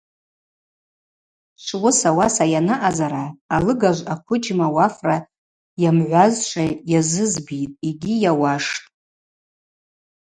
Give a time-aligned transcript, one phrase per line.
[1.63, 5.17] Швуыс ауаса йанаъазара, алыгажв аквыджьма уафра
[5.81, 8.79] йамгӏвазшва йазызбитӏ йгьи йауаштӏ.